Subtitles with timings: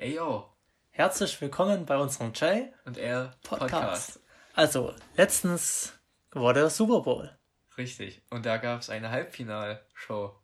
[0.00, 0.48] Ey yo.
[0.88, 3.70] Herzlich willkommen bei unserem Jay und er Podcast.
[3.70, 4.20] Podcast.
[4.54, 5.92] Also, letztens
[6.30, 7.30] war der Super Bowl.
[7.76, 8.22] Richtig.
[8.30, 10.34] Und da gab es eine Halbfinalshow,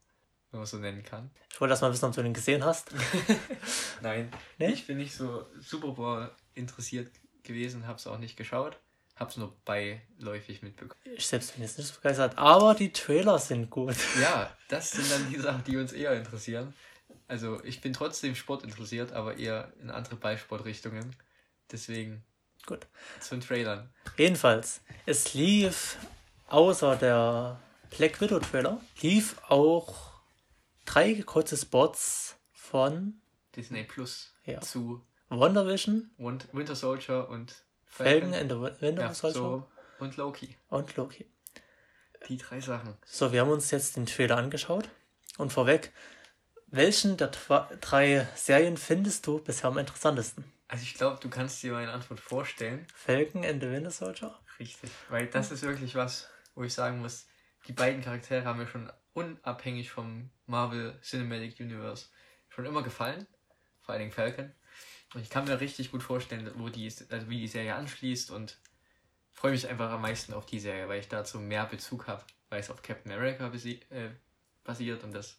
[0.51, 1.31] wenn man es so nennen kann.
[1.51, 2.91] Ich wollte erst mal wissen, ob du den gesehen hast.
[4.03, 4.31] Nein.
[4.59, 4.73] Nee?
[4.73, 7.11] Ich bin nicht so Super Bowl interessiert
[7.43, 8.79] gewesen, habe es auch nicht geschaut.
[9.15, 11.01] Hab's nur beiläufig mitbekommen.
[11.17, 13.97] Ich selbst bin jetzt nicht so begeistert, aber die Trailer sind gut.
[14.21, 16.75] Ja, das sind dann die Sachen, die uns eher interessieren.
[17.29, 21.17] Also ich bin trotzdem Sport interessiert, aber eher in andere Ballsportrichtungen.
[21.71, 22.25] Deswegen.
[22.67, 22.87] Gut.
[23.21, 23.91] Zu den Trailern.
[24.17, 25.99] Jedenfalls, es lief
[26.49, 27.61] außer der
[27.97, 30.21] Black Widow Trailer, lief auch
[30.85, 33.21] drei kurze Spots von
[33.55, 34.61] Disney Plus ja.
[34.61, 37.55] zu Wonder Vision, Winter Soldier und
[37.85, 39.69] Felgen in the Winter ja, Soldier so.
[39.99, 40.57] und Loki.
[40.69, 41.27] Und Loki.
[42.29, 42.97] Die drei Sachen.
[43.05, 44.89] So, wir haben uns jetzt den Trailer angeschaut
[45.39, 45.93] und vorweg,
[46.67, 50.45] welchen der drei Serien findest du bisher am interessantesten?
[50.69, 52.87] Also ich glaube, du kannst dir meine Antwort vorstellen.
[52.95, 54.39] Falcon and the Winter Soldier?
[54.59, 57.27] Richtig, weil das ist wirklich was, wo ich sagen muss,
[57.69, 62.07] die beiden Charaktere haben mir schon unabhängig vom Marvel Cinematic Universe
[62.49, 63.27] schon immer gefallen.
[63.83, 64.53] Vor allen Dingen Falcon.
[65.15, 68.59] Und ich kann mir richtig gut vorstellen, wo die, also wie die Serie anschließt und
[69.33, 72.61] freue mich einfach am meisten auf die Serie, weil ich dazu mehr Bezug habe, weil
[72.61, 74.11] es auf Captain America äh,
[74.65, 75.39] basiert und das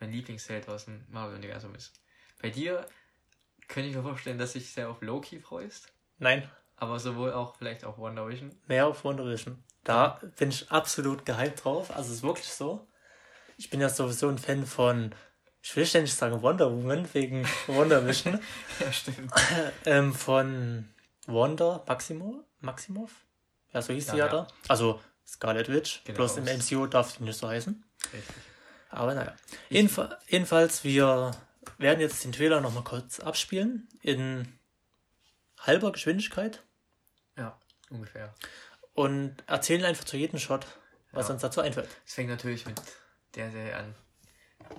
[0.00, 2.00] mein Lieblingsheld aus dem Marvel-Universum ist.
[2.40, 2.86] Bei dir
[3.68, 5.92] könnte ich mir vorstellen, dass dich sehr auf Loki freust.
[6.18, 6.48] Nein.
[6.76, 8.54] Aber sowohl auch vielleicht auf Wonder Vision.
[8.66, 9.62] Mehr auf Wonder Vision.
[9.84, 11.90] Da bin ich absolut gehypt drauf.
[11.90, 12.86] Also es ist wirklich so.
[13.56, 15.14] Ich bin ja sowieso ein Fan von,
[15.62, 18.40] ich will ständig sagen Wonder Woman wegen Wonder Vision.
[18.80, 19.32] ja, stimmt.
[19.86, 20.88] ähm, von
[21.26, 23.10] Wonder Maximo, Maximov.
[23.72, 24.48] Ja, so hieß ja, sie ja, ja, da.
[24.68, 26.02] Also Scarlet Witch.
[26.04, 26.16] Genau.
[26.16, 27.82] Bloß im MCU darf sie nicht so heißen.
[28.12, 28.36] Richtig.
[28.90, 29.34] Aber naja.
[29.68, 31.32] Jedenfalls, jedenfalls, wir
[31.78, 33.88] werden jetzt den Trailer nochmal kurz abspielen.
[34.00, 34.58] In
[35.58, 36.62] halber Geschwindigkeit.
[37.36, 37.58] Ja,
[37.90, 38.34] ungefähr.
[38.94, 40.66] Und erzählen einfach zu jedem Shot,
[41.12, 41.34] was ja.
[41.34, 41.88] uns dazu einfällt.
[42.06, 42.80] Es fängt natürlich mit
[43.34, 43.94] der Serie an,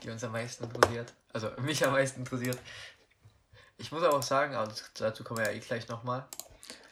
[0.01, 1.13] die uns am meisten interessiert.
[1.33, 2.57] Also mich am meisten interessiert.
[3.77, 6.25] Ich muss aber auch sagen, aber dazu kommen wir ja eh gleich nochmal.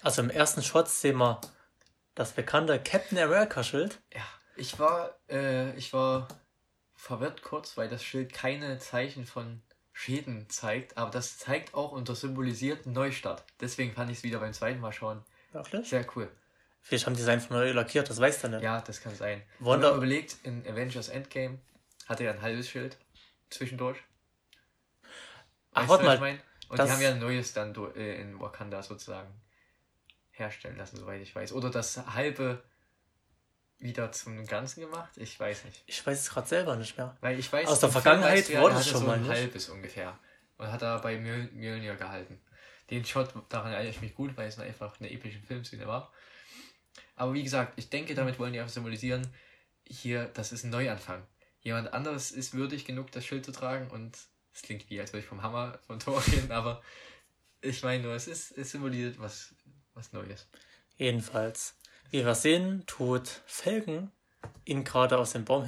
[0.04, 1.42] Also im ersten Shot sehen wir
[2.14, 4.00] das bekannte Captain America Schild.
[4.14, 4.22] Ja,
[4.56, 6.28] ich war, äh, ich war
[7.06, 9.62] verwirrt kurz, weil das Schild keine Zeichen von
[9.94, 13.44] Schäden zeigt, aber das zeigt auch und das symbolisiert Neustart.
[13.62, 15.24] Deswegen fand ich es wieder beim zweiten Mal schauen.
[15.52, 15.88] Wirklich?
[15.88, 16.30] Sehr cool.
[16.82, 18.64] Vielleicht haben die es einfach neu lackiert, das weiß du nicht.
[18.64, 19.44] Ja, das kann sein.
[19.60, 21.60] Wonder Wenn man überlegt, in Avengers Endgame
[22.08, 22.98] hatte er ein halbes Schild
[23.52, 24.00] zwischendurch.
[25.74, 26.16] Ach, warte mal.
[26.16, 26.42] Ich mein?
[26.70, 29.30] Und die haben ja ein neues dann äh, in Wakanda sozusagen
[30.32, 31.54] herstellen lassen, soweit ich weiß.
[31.54, 32.64] Oder das halbe
[33.80, 35.12] wieder zum Ganzen gemacht?
[35.18, 35.84] Ich weiß nicht.
[35.86, 37.16] Ich weiß es gerade selber nicht mehr.
[37.22, 40.18] Weil ich weiß, aus der Vergangenheit wurde es schon so mal ein halbes ungefähr.
[40.58, 42.40] Und hat da bei Mjölnir gehalten.
[42.90, 46.12] Den Shot, daran erinnere ich mich gut, weil es einfach eine epische Filmszene war.
[47.16, 49.28] Aber wie gesagt, ich denke, damit wollen die einfach symbolisieren,
[49.88, 51.26] hier, das ist ein Neuanfang.
[51.62, 54.18] Jemand anderes ist würdig genug, das Schild zu tragen und
[54.54, 56.82] es klingt wie, als würde ich vom Hammer von Tor reden, aber
[57.62, 59.56] ich meine nur, es ist, es symbolisiert was,
[59.94, 60.48] was Neues.
[60.98, 61.76] Jedenfalls.
[62.12, 64.12] Wie wir sehen, tut Felgen
[64.66, 65.64] ihn gerade aus dem Baum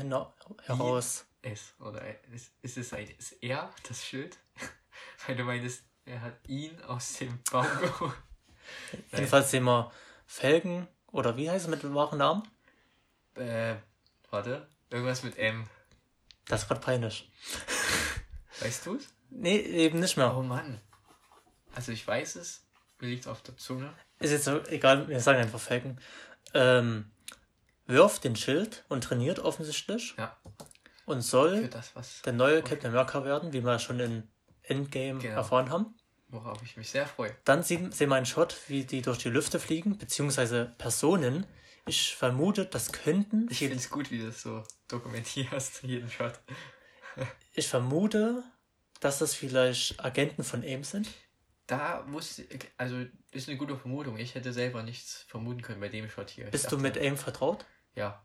[0.64, 1.25] heraus.
[1.42, 2.02] Es, oder
[2.34, 4.38] ist, ist es ein, ist er das Schild?
[5.28, 8.14] Weil du meinst, er hat ihn aus dem Baum geholt.
[9.12, 9.92] Jedenfalls sehen wir
[10.25, 12.44] Felgen, oder wie heißt es mit dem wahren Namen?
[13.36, 13.75] Äh,
[14.30, 15.69] warte, irgendwas mit M.
[16.46, 17.30] Das ist gerade peinlich.
[18.59, 19.08] Weißt du es?
[19.30, 20.36] Nee, eben nicht mehr.
[20.36, 20.81] Oh Mann.
[21.75, 22.66] Also ich weiß es,
[23.00, 23.94] mir liegt es auf der Zunge.
[24.19, 26.00] Ist jetzt so, egal, wir sagen einfach Felgen
[26.53, 27.05] ähm,
[27.85, 30.16] wirft den Schild und trainiert offensichtlich.
[30.17, 30.35] Ja.
[31.05, 32.72] Und soll das, der neue okay.
[32.72, 34.27] Captain America werden, wie wir schon in
[34.63, 35.35] Endgame genau.
[35.35, 35.95] erfahren haben.
[36.27, 37.33] Worauf ich mich sehr freue.
[37.45, 41.45] Dann sehen, sehen wir einen Shot, wie die durch die Lüfte fliegen, beziehungsweise Personen.
[41.85, 43.47] Ich vermute, das könnten.
[43.50, 46.38] Ich finde es gut, wie du das so dokumentierst, jeden Shot.
[47.53, 48.44] ich vermute,
[49.00, 51.07] dass das vielleicht Agenten von AIM sind
[51.68, 52.42] da muss,
[52.77, 53.06] also
[53.38, 54.18] ist eine gute Vermutung.
[54.18, 56.45] Ich hätte selber nichts vermuten können bei dem Shot hier.
[56.45, 57.66] Bist dachte, du mit AIM vertraut?
[57.95, 58.24] Ja.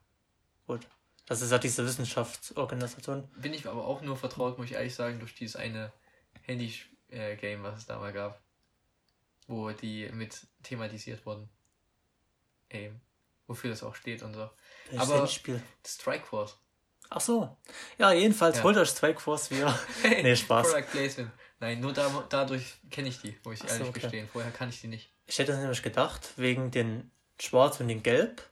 [0.67, 0.87] Gut.
[1.27, 3.29] Das ist ja diese Wissenschaftsorganisation.
[3.37, 5.93] Bin ich aber auch nur vertraut, muss ich ehrlich sagen, durch dieses eine
[6.43, 8.41] Handy-Game, was es da mal gab.
[9.47, 11.49] Wo die mit thematisiert wurden.
[12.71, 13.01] AIM.
[13.47, 14.51] Wofür das auch steht und so.
[14.91, 15.63] Welches aber Handyspiel?
[15.87, 16.59] Strike Force.
[17.11, 17.57] Ach so.
[17.99, 18.63] Ja, jedenfalls ja.
[18.65, 19.79] holt euch Strike Force wieder.
[20.03, 20.71] nee, Spaß.
[20.71, 21.31] Product Placement.
[21.63, 24.01] Nein, nur da, dadurch kenne ich die, muss ich ehrlich okay.
[24.01, 24.29] gestehen.
[24.33, 25.13] Vorher kann ich die nicht.
[25.27, 28.43] Ich hätte nämlich gedacht, wegen den Schwarz und den Gelb.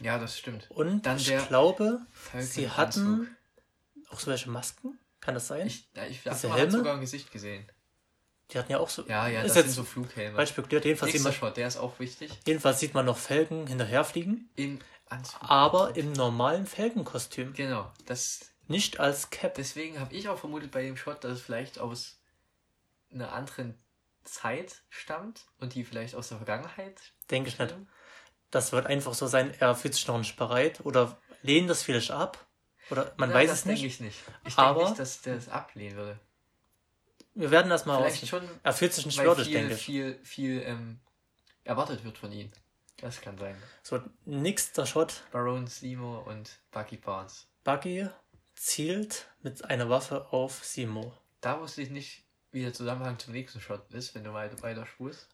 [0.00, 0.70] Ja, das stimmt.
[0.70, 2.00] Und Dann ich glaube,
[2.38, 3.36] sie hatten
[4.10, 4.96] auch so welche Masken.
[5.20, 5.66] Kann das sein?
[5.66, 7.66] Ich, ja, ich habe sogar ein Gesicht gesehen.
[8.52, 9.08] Die hatten ja auch so.
[9.08, 10.46] Ja, ja, das sind so Flughelme.
[10.46, 10.84] Spekuliert.
[10.84, 12.30] Jedenfalls sieht man, Shot, der ist auch wichtig.
[12.46, 15.40] jedenfalls sieht man noch Felgen hinterherfliegen, Im Anzug.
[15.42, 17.54] aber im normalen Felgenkostüm.
[17.54, 19.56] Genau, das Nicht als Cap.
[19.56, 22.21] Deswegen habe ich auch vermutet bei dem Shot, dass es vielleicht aus
[23.14, 23.78] einer anderen
[24.24, 27.00] Zeit stammt und die vielleicht aus der Vergangenheit.
[27.30, 27.74] Denke ich nicht.
[28.50, 32.10] Das wird einfach so sein, er fühlt sich noch nicht bereit oder lehnt das vielleicht
[32.10, 32.46] ab.
[32.90, 33.80] Oder man Na, weiß es nicht.
[33.82, 34.18] denke ich nicht.
[34.44, 36.20] Ich Aber- denke nicht, dass der es ablehnen würde.
[37.34, 38.28] Wir werden das mal Vielleicht aus.
[38.28, 39.82] schon, Er fühlt sich nicht würdig, viel, denke ich.
[39.82, 41.00] viel, viel ähm,
[41.64, 42.50] erwartet wird von ihm.
[42.98, 43.56] Das kann sein.
[43.82, 45.22] So, nächster Shot.
[45.32, 47.48] Baron Simo und Bucky Barnes.
[47.64, 48.06] Buggy
[48.54, 51.14] zielt mit einer Waffe auf Simo.
[51.40, 54.86] Da wusste ich nicht, wie der Zusammenhang zum nächsten Shot ist, wenn du weiter, weiter
[54.86, 55.28] spulst.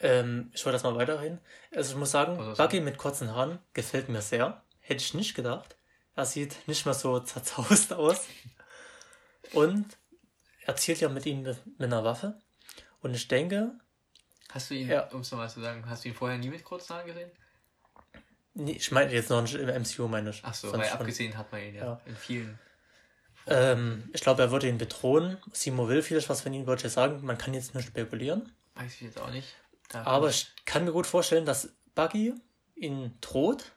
[0.00, 1.38] Ähm, ich wollte das mal weiterhin.
[1.74, 2.36] Also ich muss sagen.
[2.56, 4.62] Buggy mit kurzen Haaren gefällt mir sehr.
[4.80, 5.76] Hätte ich nicht gedacht.
[6.14, 8.26] Er sieht nicht mehr so zerzaust aus.
[9.52, 9.86] Und
[10.66, 12.38] er zielt ja mit ihm mit, mit einer Waffe.
[13.00, 13.72] Und ich denke,
[14.50, 15.08] Hast du ihn, Ja.
[15.08, 17.30] um es nochmal zu sagen, hast du ihn vorher nie mit kurzen Haaren gesehen?
[18.54, 20.40] nee, ich meine jetzt noch nicht im MCU, meine ich.
[20.44, 22.00] Ach so, Sonst weil abgesehen hat man ihn ja, Ja.
[22.06, 22.58] in vielen.
[23.48, 25.38] Ähm, ich glaube, er würde ihn bedrohen.
[25.52, 27.24] Simo will vielleicht was von ihm, würde ich sagen.
[27.24, 28.52] Man kann jetzt nur spekulieren.
[28.74, 29.48] Weiß ich jetzt auch nicht.
[29.88, 32.34] Da Aber ich kann mir gut vorstellen, dass Buggy
[32.74, 33.72] ihn droht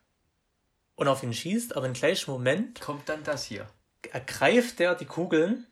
[0.96, 3.68] und auf ihn schießt, aber im gleichen Moment kommt dann das hier.
[4.12, 5.66] ergreift er die Kugeln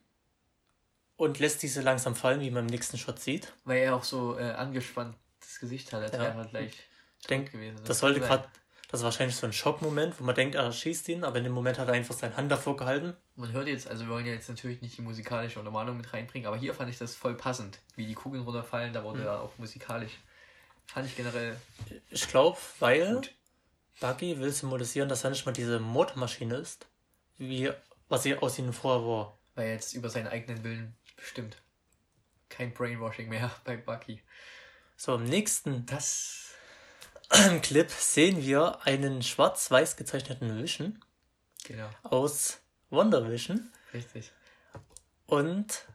[1.18, 3.54] und lässt diese langsam fallen, wie man im nächsten Shot sieht.
[3.66, 6.19] Weil er auch so äh, angespanntes Gesicht hat, als Ja.
[6.36, 6.74] wäre gleich
[7.19, 7.80] Ich denke, gewesen.
[7.86, 8.48] das sollte gerade,
[8.89, 11.53] das ist wahrscheinlich so ein Schockmoment, wo man denkt, er schießt ihn, aber in dem
[11.53, 13.15] Moment hat er einfach seine Hand davor gehalten.
[13.36, 16.47] Man hört jetzt, also wir wollen ja jetzt natürlich nicht die musikalische Untermalung mit reinbringen,
[16.47, 19.06] aber hier fand ich das voll passend, wie die Kugeln runterfallen, da Mhm.
[19.06, 20.13] wurde ja auch musikalisch.
[20.88, 21.56] Fand ich generell.
[22.09, 23.36] Ich glaube, weil Gut.
[24.00, 26.88] Buggy will symbolisieren, dass er nicht mal diese Mordmaschine ist,
[27.38, 27.71] wie
[28.07, 29.38] was sie aus ihnen vorher war.
[29.53, 31.57] Weil er jetzt über seinen eigenen Willen bestimmt.
[32.50, 34.24] Kein Brainwashing mehr bei Bucky.
[34.97, 36.49] So, im nächsten Das.
[37.62, 41.04] Clip sehen wir einen schwarz-weiß gezeichneten Vision
[41.66, 42.60] Genau, aus
[42.90, 43.70] Wonder Vision.
[43.94, 44.31] richtig.
[45.28, 45.86] Und,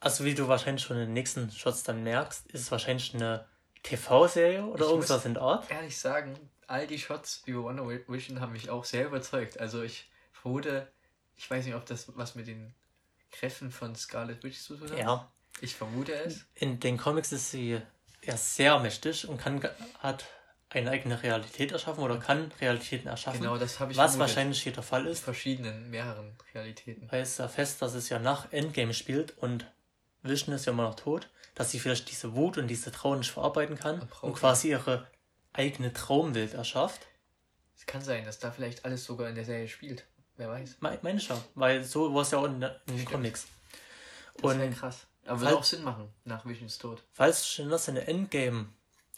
[0.00, 3.46] also wie du wahrscheinlich schon in den nächsten Shots dann merkst, ist es wahrscheinlich eine
[3.82, 5.70] TV-Serie oder Ich irgendwas in der Art.
[5.70, 9.58] Ehrlich sagen, all die Shots über Wonder Vision haben mich auch sehr überzeugt.
[9.58, 10.90] Also ich vermute,
[11.36, 12.72] ich weiß nicht, ob das was mit den
[13.32, 14.98] Kräften von Scarlet Witch zu tun hat.
[14.98, 16.44] Ja, Ich vermute es.
[16.54, 17.80] in den Comics ist sie
[18.22, 19.60] ja sehr mächtig und kann,
[19.98, 20.24] hat
[20.80, 23.40] eine eigene Realität erschaffen oder kann Realitäten erschaffen.
[23.40, 24.20] Genau, das habe ich was vermutet.
[24.36, 27.06] wahrscheinlich hier der Fall in ist, verschiedenen, mehreren Realitäten.
[27.10, 29.66] weil es ja fest, dass es ja nach Endgame spielt und
[30.22, 33.30] Vision ist ja immer noch tot, dass sie vielleicht diese Wut und diese Trauer nicht
[33.30, 35.06] verarbeiten kann Und quasi ihre
[35.52, 37.06] eigene Traumwelt erschafft.
[37.76, 40.04] Es kann sein, dass da vielleicht alles sogar in der Serie spielt.
[40.36, 40.76] Wer weiß.
[40.80, 43.04] Me- Meine ich ja, weil so war es ja auch in, der- in den.
[43.04, 43.46] Comics.
[44.36, 45.06] Das wäre Und krass.
[45.26, 47.02] Aber würde auch Sinn machen, nach Visions Tod.
[47.12, 48.66] falls schon in der Endgame,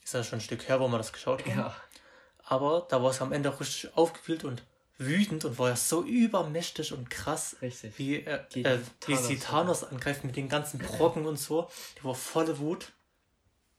[0.07, 1.77] ist ja schon ein Stück her, wo wir das geschaut haben, Ja.
[2.45, 4.63] aber da war es am Ende auch richtig aufgewühlt und
[4.99, 7.99] wütend und war ja so übermächtig und krass, Richtig.
[7.99, 11.69] wie, Gegen äh, wie sie Thanos angreift mit den ganzen Brocken und so.
[11.99, 12.93] Die war volle Wut.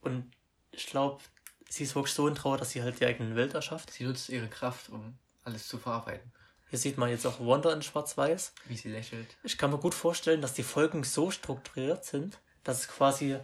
[0.01, 0.31] Und
[0.71, 1.23] ich glaube,
[1.69, 3.91] sie ist wirklich so in Trauer, dass sie halt die eigene Welt erschafft.
[3.91, 6.31] Sie nutzt ihre Kraft, um alles zu verarbeiten.
[6.69, 8.53] Hier sieht man jetzt auch Wanda in Schwarz-Weiß.
[8.65, 9.37] Wie sie lächelt.
[9.43, 13.39] Ich kann mir gut vorstellen, dass die Folgen so strukturiert sind, dass es quasi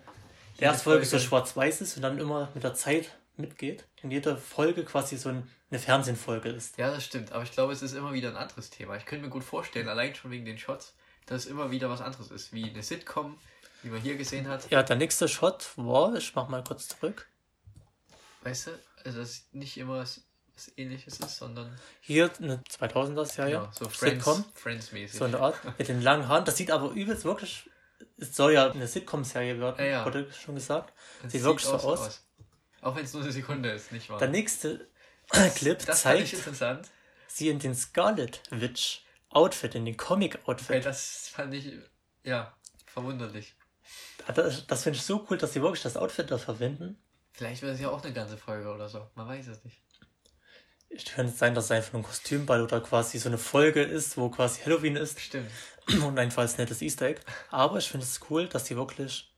[0.63, 3.85] erste Folge so schwarz-weiß ist und dann immer mit der Zeit mitgeht.
[4.03, 6.77] Und jede Folge quasi so ein- eine Fernsehfolge ist.
[6.77, 7.31] Ja, das stimmt.
[7.31, 8.95] Aber ich glaube, es ist immer wieder ein anderes Thema.
[8.95, 10.93] Ich könnte mir gut vorstellen, allein schon wegen den Shots,
[11.25, 12.53] dass es immer wieder was anderes ist.
[12.53, 13.37] Wie eine Sitcom,
[13.81, 14.69] wie man hier gesehen hat.
[14.69, 17.27] Ja, der nächste Shot war, ich mach mal kurz zurück.
[18.43, 18.71] Weißt du?
[19.03, 20.21] Also, dass es nicht immer was,
[20.53, 23.55] was ähnliches ist, sondern Hier eine 2000er-Serie.
[23.57, 24.45] genau, so Friends, Sitcom.
[24.53, 25.17] Friends-mäßig.
[25.17, 25.55] So eine Art.
[25.79, 26.45] Mit den langen Haaren.
[26.45, 27.67] Das sieht aber übelst wirklich.
[28.17, 30.93] Es soll ja eine Sitcom-Serie werden, Ja, wurde schon gesagt.
[31.21, 32.21] Das Sieht wirklich so auch aus.
[32.81, 34.19] Auch wenn es nur eine Sekunde ist, nicht wahr?
[34.19, 34.87] Der nächste
[35.55, 36.89] Clip das fand ich zeigt interessant,
[37.27, 40.85] sie in den Scarlet Witch Outfit, in den weil Comic-Outfit.
[40.85, 41.73] das fand ich,
[42.23, 43.55] ja, verwunderlich.
[44.35, 46.97] Das, das finde ich so cool, dass sie wirklich das Outfit da verwenden.
[47.31, 49.09] Vielleicht wird es ja auch eine ganze Folge oder so.
[49.15, 49.81] Man weiß es nicht.
[50.89, 54.15] Ich könnte es sein, dass es einfach ein Kostümball oder quasi so eine Folge ist,
[54.15, 55.49] wo quasi Halloween ist Stimmt.
[56.05, 57.21] und ein falls nettes Easter Egg.
[57.49, 59.33] Aber ich finde es cool, dass sie wirklich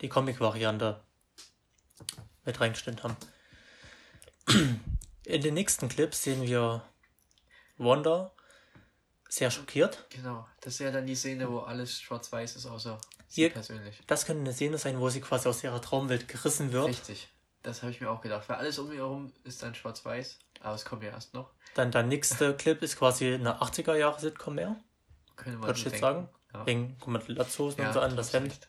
[0.00, 1.00] die Comic-Variante
[2.44, 3.16] mit reingestellt haben.
[5.24, 6.84] In den nächsten Clips sehen wir
[7.78, 8.32] Wanda
[9.28, 10.06] sehr schockiert.
[10.10, 10.46] Genau.
[10.60, 14.00] Das ist ja dann die Szene, wo alles schwarz-weiß ist, außer sie Hier- persönlich.
[14.06, 16.88] Das könnte eine Szene sein, wo sie quasi aus ihrer Traumwelt gerissen wird.
[16.88, 17.28] Richtig.
[17.62, 18.48] Das habe ich mir auch gedacht.
[18.48, 20.38] Weil alles um ihr herum ist dann schwarz-weiß.
[20.60, 21.50] Aber es kommt ja erst noch.
[21.74, 24.76] Dann der nächste Clip ist quasi eine 80er-Jahre-Sitcom mehr.
[25.38, 26.28] Ich so jetzt sagen.
[26.52, 26.66] Ja.
[26.66, 28.68] Wegen, guck mal, Latzhosen Ja, und so an, das Hemd.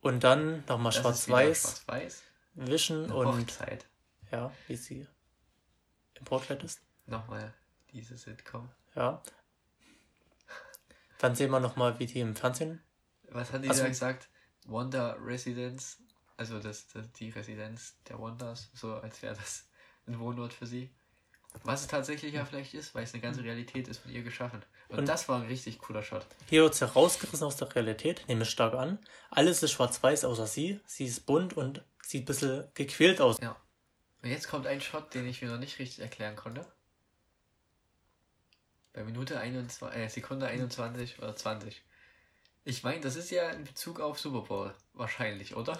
[0.00, 1.62] Und dann nochmal schwarz-weiß.
[1.62, 2.22] Schwarz-weiß.
[2.54, 3.26] Wischen und.
[3.26, 3.86] Hochzeit.
[4.30, 5.06] Ja, wie sie
[6.14, 6.80] im Brautkleid ist.
[7.06, 7.52] Nochmal
[7.92, 8.70] diese Sitcom.
[8.94, 9.22] Ja.
[11.18, 12.82] Dann sehen wir nochmal, wie die im Fernsehen.
[13.30, 14.28] Was hat die also, da gesagt?
[14.66, 15.98] Wonder Residence.
[16.36, 18.70] Also das, das, die Residenz der Wonders.
[18.74, 19.68] So als wäre das
[20.06, 20.94] ein Wohnort für sie.
[21.64, 24.62] Was es tatsächlich ja vielleicht ist, weil es eine ganze Realität ist von ihr geschaffen.
[24.88, 26.26] Und, und das war ein richtig cooler Shot.
[26.48, 28.98] Hier wird sie rausgerissen aus der Realität, nehme ich stark an.
[29.30, 30.80] Alles ist schwarz-weiß außer sie.
[30.86, 33.38] Sie ist bunt und sieht ein bisschen gequält aus.
[33.40, 33.56] Ja.
[34.22, 36.66] Und jetzt kommt ein Shot, den ich mir noch nicht richtig erklären konnte.
[38.92, 41.82] Bei Minute 21, äh, Sekunde 21 oder 20.
[42.64, 44.74] Ich meine, das ist ja in Bezug auf Super Bowl.
[44.94, 45.78] Wahrscheinlich, oder?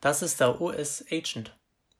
[0.00, 1.56] Das ist der US-Agent.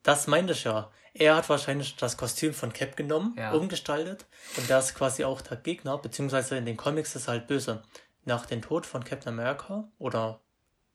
[0.06, 0.92] Das meinte ich ja.
[1.14, 3.50] Er hat wahrscheinlich das Kostüm von Cap genommen, ja.
[3.50, 4.24] umgestaltet
[4.56, 7.82] und der ist quasi auch der Gegner, beziehungsweise in den Comics ist er halt böse.
[8.24, 10.40] Nach dem Tod von Captain America oder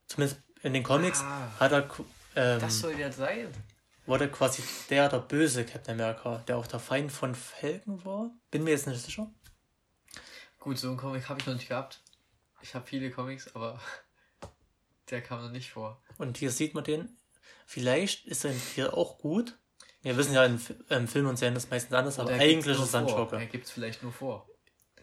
[0.08, 1.90] zumindest in den Comics ah, hat er.
[2.38, 3.50] Ähm, das soll ja sein.
[4.06, 8.32] Wurde quasi der, der böse Captain America, der auch der Feind von Falcon war.
[8.50, 9.30] Bin mir jetzt nicht sicher.
[10.58, 12.02] Gut, so einen Comic habe ich noch nicht gehabt.
[12.62, 13.82] Ich habe viele Comics, aber
[15.10, 16.02] der kam noch nicht vor.
[16.18, 17.18] Und hier sieht man den
[17.66, 19.58] Vielleicht ist er hier auch gut.
[20.02, 23.02] Wir wissen ja in, in Filmen und Serien das meistens anders, aber eigentlich ist er
[23.02, 23.40] ein Joker.
[23.40, 24.48] Er gibt es vielleicht nur vor.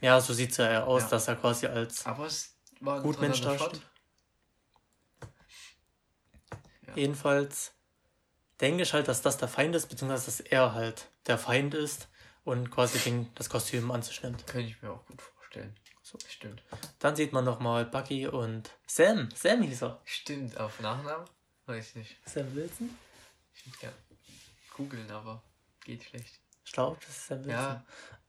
[0.00, 1.08] Ja, so sieht es ja aus, ja.
[1.08, 3.80] dass er quasi als aber es war gut Mensch dasteht.
[6.86, 6.94] Ja.
[6.94, 7.72] Jedenfalls
[8.60, 12.08] denke ich halt, dass das der Feind ist, beziehungsweise dass er halt der Feind ist
[12.44, 14.46] und quasi den, das Kostüm an sich nimmt.
[14.46, 15.76] Könnte ich mir auch gut vorstellen.
[16.02, 16.18] So.
[16.26, 16.62] Stimmt.
[17.00, 19.28] Dann sieht man nochmal Bucky und Sam.
[19.34, 20.00] Sam hieß er.
[20.04, 21.28] Stimmt, auf Nachnamen?
[21.68, 22.16] Weiß nicht.
[22.24, 22.96] Sam Wilson?
[23.54, 23.96] Ich würde gerne
[24.74, 25.42] googeln, aber
[25.84, 26.40] geht schlecht.
[26.64, 27.50] Ich glaube, das ist Sam Wilson.
[27.50, 27.84] Ja,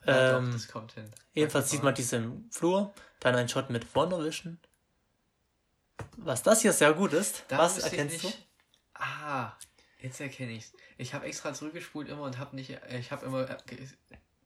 [0.05, 1.09] ja ähm, doch, das kommt hin.
[1.33, 4.59] Jedenfalls sieht man diesen Flur, dann ein Shot mit Wonder Vision.
[6.17, 8.33] Was das hier sehr gut ist, da was erkennst du?
[8.93, 9.53] Ah,
[9.99, 10.73] jetzt erkenne ich's.
[10.97, 13.47] Ich habe extra zurückgespult immer und habe nicht, äh, ich habe immer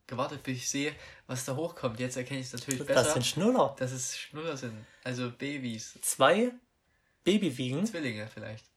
[0.06, 0.96] gewartet, bis ich sehe,
[1.26, 2.00] was da hochkommt.
[2.00, 3.04] Jetzt erkenne ich es natürlich das besser.
[3.06, 3.76] Das sind Schnuller.
[3.80, 5.98] Dass es Schnuller sind, also Babys.
[6.02, 6.52] Zwei
[7.24, 7.88] Babywiegen.
[7.88, 8.73] Zwillinge vielleicht.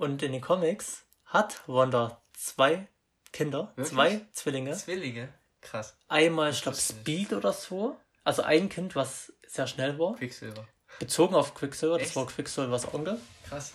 [0.00, 2.88] Und in den Comics hat Wanda zwei
[3.34, 3.88] Kinder, Wirklich?
[3.94, 4.72] zwei Zwillinge.
[4.72, 5.28] Zwillinge?
[5.60, 5.94] Krass.
[6.08, 8.00] Einmal, ich glaube, Speed oder so.
[8.24, 10.16] Also ein Kind, was sehr schnell war.
[10.16, 10.66] Quicksilver.
[11.00, 12.06] Bezogen auf Quicksilver, Echt?
[12.06, 13.20] das war Quicksilvers Onkel.
[13.46, 13.74] Krass.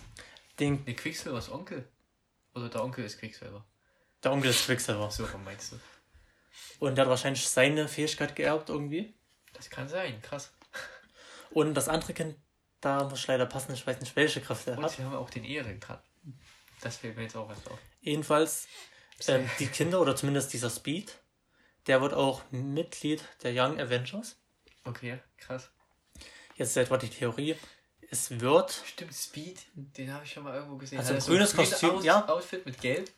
[0.58, 1.88] Den nee, Quicksilvers Onkel.
[2.56, 3.64] Oder der Onkel ist Quicksilver.
[4.24, 5.08] Der Onkel ist Quicksilver.
[5.12, 5.80] So meinst du.
[6.80, 9.14] Und der hat wahrscheinlich seine Fähigkeit geerbt irgendwie.
[9.52, 10.52] Das kann sein, krass.
[11.50, 12.34] Und das andere Kind,
[12.80, 14.90] da muss ich leider passen, ich weiß nicht, welche Kraft er Und hat.
[14.90, 16.00] Und wir haben auch den Ehering dran.
[16.80, 17.78] Das fehlt mir jetzt auch erst auf.
[18.00, 18.68] Jedenfalls,
[19.26, 21.18] äh, die Kinder oder zumindest dieser Speed,
[21.86, 24.36] der wird auch Mitglied der Young Avengers.
[24.84, 25.70] Okay, krass.
[26.56, 27.56] Jetzt ist etwa die Theorie.
[28.10, 28.82] Es wird.
[28.86, 30.98] Stimmt, Speed, den habe ich schon mal irgendwo gesehen.
[30.98, 32.28] Also ein grünes so ein Kostüm, Aus ja.
[32.28, 33.10] Outfit mit Gelb.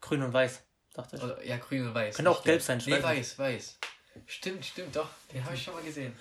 [0.00, 0.62] Grün und Weiß,
[0.94, 1.22] dachte ich.
[1.22, 2.16] Oder, ja, grün und weiß.
[2.16, 3.78] Könnte auch gelb sein, Nee, weiß, weiß.
[4.26, 5.08] Stimmt, stimmt, doch.
[5.32, 6.14] Den habe ich schon mal gesehen.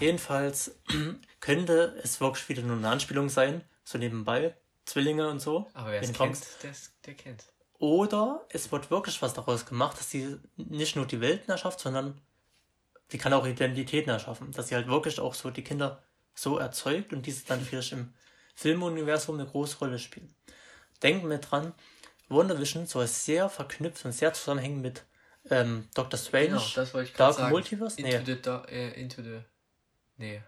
[0.00, 0.74] Jedenfalls
[1.40, 4.56] könnte es wirklich wieder nur eine Anspielung sein, so nebenbei.
[4.84, 5.70] Zwillinge und so.
[5.74, 6.72] Aber wer es kennt, der,
[7.06, 7.44] der kennt.
[7.78, 12.20] Oder es wird wirklich was daraus gemacht, dass sie nicht nur die Welten erschafft, sondern
[13.10, 14.52] die kann auch Identitäten erschaffen.
[14.52, 16.02] Dass sie halt wirklich auch so die Kinder
[16.34, 18.14] so erzeugt und diese dann vielleicht im
[18.54, 20.34] Filmuniversum eine große Rolle spielen.
[21.02, 21.74] Denken wir dran,
[22.28, 25.04] WandaVision soll sehr verknüpft und sehr zusammenhängen mit
[25.50, 27.50] ähm, Doctor Strange, genau, das wollte ich Dark sagen.
[27.50, 28.00] Multiverse?
[28.00, 28.38] Into nee.
[28.42, 29.40] the, äh, into the...
[30.16, 30.42] Nee.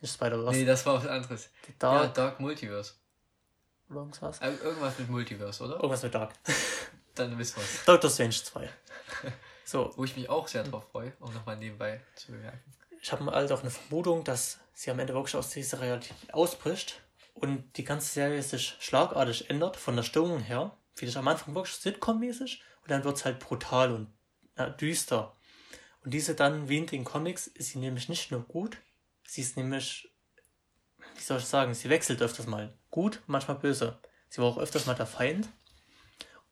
[0.00, 0.56] Nicht Spider-Verse.
[0.56, 1.50] Nee, das war was anderes.
[1.78, 2.94] Dark, ja, Dark Multiverse.
[3.90, 4.40] Irgendwas?
[4.40, 5.74] Äh, irgendwas mit Multiverse, oder?
[5.74, 6.32] Irgendwas mit Dark.
[7.14, 7.84] Dann wissen wir es.
[7.84, 8.68] Doctor Strange 2.
[9.66, 9.92] So.
[9.96, 12.60] Wo ich mich auch sehr drauf freue, um nochmal nebenbei zu bemerken.
[13.00, 17.00] Ich habe halt auch eine Vermutung, dass sie am Ende wirklich aus dieser Realität ausbricht
[17.32, 20.76] und die ganze Serie sich schlagartig ändert, von der Stimmung her.
[20.94, 24.12] Vielleicht am Anfang wirklich Sitcom-mäßig und dann wird es halt brutal und
[24.56, 25.34] äh, düster.
[26.04, 28.76] Und diese dann, wie in den Comics, ist sie nämlich nicht nur gut,
[29.26, 30.13] sie ist nämlich
[31.14, 32.72] wie soll ich sagen, sie wechselt öfters mal.
[32.90, 33.98] Gut, manchmal böse.
[34.28, 35.48] Sie war auch öfters mal der Feind.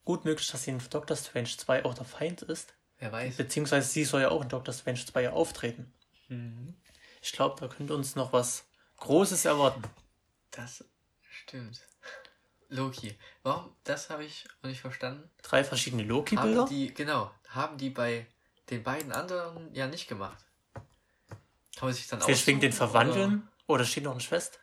[0.05, 2.75] Gut möglich, dass sie in Doctor Strange 2 auch der Feind ist.
[2.99, 3.37] Wer weiß.
[3.37, 5.93] Beziehungsweise sie soll ja auch in Doctor Strange 2 auftreten.
[6.29, 6.75] Mhm.
[7.21, 8.65] Ich glaube, da könnte uns noch was
[8.99, 9.83] Großes erwarten.
[10.51, 10.85] Das
[11.31, 11.81] stimmt.
[12.69, 13.17] Loki.
[13.43, 13.75] Warum?
[13.85, 15.29] Das habe ich noch nicht verstanden.
[15.43, 16.69] Drei verschiedene Loki-Bilder?
[16.95, 17.31] Genau.
[17.49, 18.27] Haben die bei
[18.71, 20.45] den beiden anderen ja nicht gemacht.
[21.77, 23.49] Kann man sich dann Vielleicht wegen den Verwandeln?
[23.73, 24.61] Oder steht noch ein Schwest?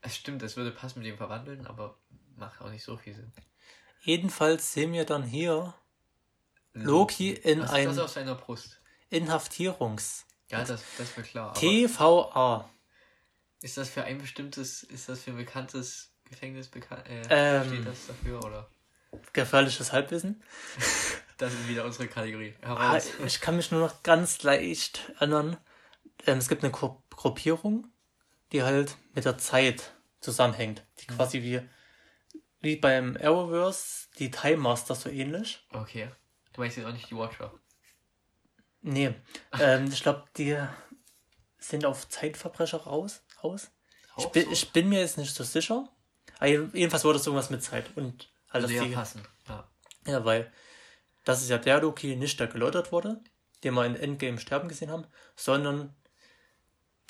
[0.00, 1.98] Es stimmt, es würde passen mit dem Verwandeln, aber
[2.36, 3.30] macht auch nicht so viel Sinn.
[4.00, 5.74] Jedenfalls sehen wir dann hier
[6.72, 7.98] Loki in Was ein.
[7.98, 8.80] auf seiner Brust?
[9.10, 10.24] Inhaftierungs.
[10.48, 11.52] Ja, das, das wird klar.
[11.52, 12.70] TVA.
[13.60, 17.06] Ist das für ein bestimmtes, ist das für ein bekanntes Gefängnis bekannt?
[17.06, 17.66] Äh, Ähm.
[17.68, 18.70] steht das dafür oder?
[19.34, 20.42] Gefährliches Halbwissen.
[21.38, 22.52] Das ist wieder unsere Kategorie.
[22.62, 25.56] Ah, ich kann mich nur noch ganz leicht erinnern.
[26.26, 27.86] Ähm, es gibt eine Gru Gruppierung,
[28.52, 30.84] die halt mit der Zeit zusammenhängt.
[31.00, 31.60] Die quasi wie,
[32.60, 35.66] wie beim Arrowverse, die Time Master so ähnlich.
[35.72, 36.10] Okay.
[36.52, 37.52] Du meinst jetzt auch nicht die Watcher.
[38.80, 39.14] Nee,
[39.60, 40.56] ähm, ich glaube, die
[41.58, 43.22] sind auf Zeitverbrecher raus.
[43.40, 43.70] Aus.
[44.16, 44.50] Ich bin, so?
[44.50, 45.88] ich bin mir jetzt nicht so sicher.
[46.38, 47.96] Aber jedenfalls wurde es irgendwas mit Zeit.
[47.96, 49.22] Und halt Also die, passen.
[49.48, 49.68] Ja.
[50.06, 50.52] Ja, weil
[51.24, 53.20] das ist ja der Loki nicht, der geläutert wurde,
[53.62, 55.94] den wir in Endgame sterben gesehen haben, sondern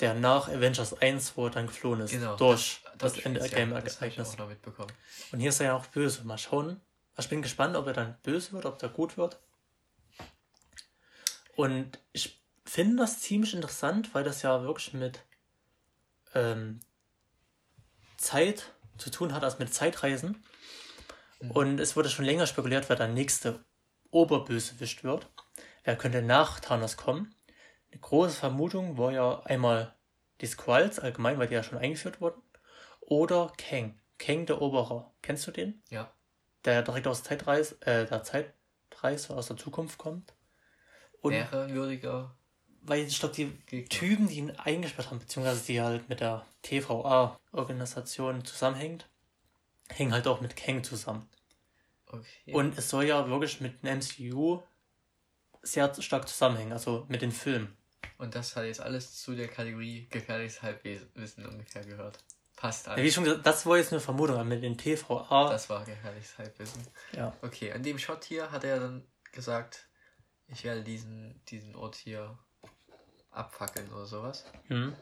[0.01, 2.13] der nach Avengers 1, wo er dann geflohen ist.
[2.13, 2.37] Genau.
[2.37, 4.37] Durch das, das Game ja, das ich Ereignis.
[4.37, 4.93] noch mitbekommen.
[5.33, 6.25] Und hier ist er ja auch böse.
[6.25, 6.81] Mal schauen.
[7.19, 9.41] Ich bin gespannt, ob er dann böse wird, ob er gut wird.
[11.57, 15.25] Und ich finde das ziemlich interessant, weil das ja wirklich mit
[16.35, 16.79] ähm,
[18.17, 20.45] Zeit zu tun hat, also mit Zeitreisen.
[21.41, 23.65] Und es wurde schon länger spekuliert, wer der nächste
[24.11, 25.29] Oberbösewicht wird.
[25.85, 27.35] Wer könnte nach Thanos kommen?
[27.91, 29.95] Eine große Vermutung war ja einmal
[30.41, 32.43] die Skrulls allgemein, weil die ja schon eingeführt wurden.
[33.01, 33.99] Oder Kang.
[34.19, 35.13] Kang der Oberer.
[35.23, 35.83] Kennst du den?
[35.91, 36.13] Ja.
[36.65, 40.35] Der direkt aus der Zeitreise, äh, der Zeitreise aus der Zukunft kommt.
[41.21, 42.37] Und Wäre ein würdiger.
[42.83, 43.89] weil ich glaube, die Gegner.
[43.89, 49.09] Typen, die ihn eingesperrt haben, beziehungsweise die halt mit der TVA-Organisation zusammenhängt,
[49.89, 51.29] hängen halt auch mit Kang zusammen.
[52.07, 52.53] Okay.
[52.53, 54.63] Und es soll ja wirklich mit dem MCU
[55.63, 57.77] sehr stark zusammenhängen, also mit den Filmen.
[58.19, 62.19] Und das hat jetzt alles zu der Kategorie gefährliches Halbwissen ungefähr gehört.
[62.57, 63.15] Passt Ja, wie alles.
[63.15, 65.49] schon gesagt, das war jetzt eine Vermutung, mit den TVA.
[65.51, 66.83] Das war gefährliches Halbwissen.
[67.13, 67.33] ja.
[67.43, 69.87] Okay, an dem Shot hier hat er dann gesagt,
[70.49, 72.37] ich werde diesen, diesen Ort hier
[73.31, 74.45] abfackeln oder sowas.
[74.67, 74.97] Hm.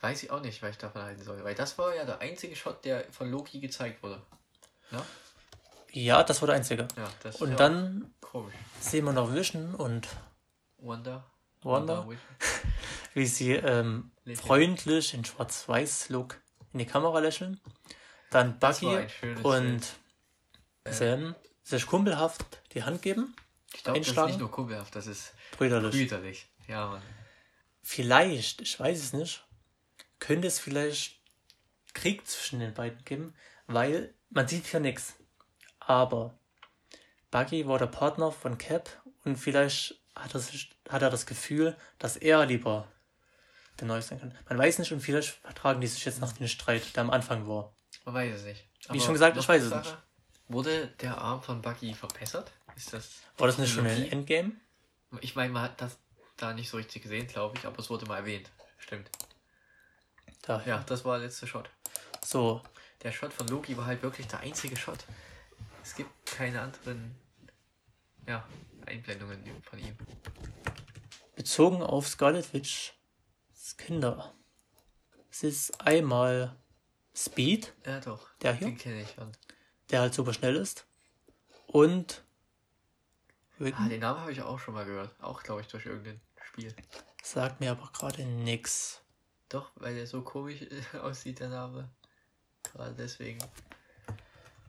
[0.00, 1.42] Weiß ich auch nicht, was ich davon halten soll.
[1.44, 4.20] Weil das war ja der einzige Shot, der von Loki gezeigt wurde.
[4.90, 5.04] Ja?
[5.92, 6.88] ja, das war der einzige.
[6.96, 8.54] Ja, das Und dann komisch.
[8.80, 10.08] sehen wir noch Vision und
[10.78, 11.24] Wonder.
[11.66, 12.06] Wanda,
[13.14, 16.40] wie sie ähm, freundlich in Schwarz-Weiß-Look
[16.72, 17.60] in die Kamera lächeln.
[18.30, 19.06] Dann Bucky
[19.42, 19.80] und
[20.84, 20.94] Bild.
[20.94, 23.34] Sam sich kumpelhaft die Hand geben.
[23.74, 25.92] Ich glaube, das ist nicht nur kumpelhaft, das ist Brüderlich.
[25.92, 26.46] brüderlich.
[26.68, 27.02] Ja, Mann.
[27.82, 29.44] Vielleicht, ich weiß es nicht,
[30.18, 31.20] könnte es vielleicht
[31.94, 33.34] Krieg zwischen den beiden geben,
[33.66, 35.14] weil man sieht hier nichts.
[35.80, 36.38] Aber
[37.30, 38.90] Buggy war der Partner von Cap
[39.24, 40.42] und vielleicht hat er,
[40.90, 42.88] hat er das Gefühl, dass er lieber
[43.78, 44.36] der Neue sein kann.
[44.48, 47.46] Man weiß nicht und vielleicht vertragen die sich jetzt nach dem Streit, der am Anfang
[47.46, 47.74] war.
[48.04, 48.64] Man weiß es nicht.
[48.90, 49.98] Wie schon gesagt, ich weiß es Sache.
[50.48, 52.52] Wurde der Arm von Bucky verbessert?
[52.76, 53.10] Ist das.
[53.36, 54.12] War das nicht schon in Technologie?
[54.12, 54.52] Endgame?
[55.20, 55.98] Ich meine, man hat das
[56.36, 58.50] da nicht so richtig gesehen, glaube ich, aber es wurde mal erwähnt.
[58.78, 59.10] Stimmt.
[60.42, 60.76] Daher.
[60.76, 61.68] Ja, das war der letzte Shot.
[62.24, 62.62] So,
[63.02, 65.04] Der Shot von Loki war halt wirklich der einzige Shot.
[65.82, 67.14] Es gibt keine anderen
[68.26, 68.44] ja,
[68.86, 69.96] Einblendungen von ihm.
[71.34, 72.92] bezogen auf Scarlet Witch
[73.76, 74.34] Kinder.
[75.30, 76.56] Es ist einmal
[77.14, 78.28] Speed, Ja, doch.
[78.40, 78.68] Der hier?
[78.68, 79.30] Den kenne ich schon.
[79.90, 80.86] der halt super schnell ist.
[81.66, 82.22] Und
[83.58, 85.14] Ah, den Namen habe ich auch schon mal gehört.
[85.22, 86.74] Auch, glaube ich, durch irgendein Spiel.
[87.22, 89.00] sagt mir aber gerade nix.
[89.48, 90.60] Doch, weil der so komisch
[91.02, 91.90] aussieht, der Name.
[92.62, 93.38] Gerade deswegen.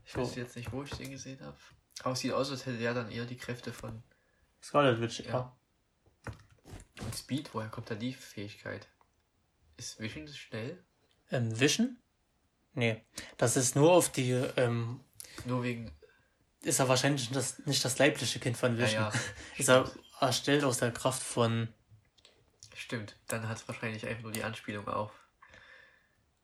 [0.06, 0.22] Ich So.
[0.22, 1.58] weiß jetzt nicht, wo ich den gesehen habe.
[2.04, 4.04] Aber es sieht aus, als hätte der dann eher die Kräfte von
[4.62, 5.28] Scarlet Witch, ja.
[5.30, 5.58] Ja.
[7.02, 7.54] und Speed.
[7.54, 8.88] Woher kommt da die Fähigkeit?
[9.78, 10.84] Ist Vision schnell?
[11.32, 11.98] Ähm, Vision?
[12.74, 13.04] Nee,
[13.38, 15.00] das ist nur auf die, ähm,
[15.46, 15.92] Nur wegen.
[16.62, 19.04] ist er wahrscheinlich das, nicht das leibliche Kind von Vision.
[19.04, 19.20] Ja, ja.
[19.58, 21.74] Ist er erstellt aus der Kraft von,
[22.76, 23.16] Stimmt.
[23.28, 25.12] Dann hat es wahrscheinlich einfach nur die Anspielung auf.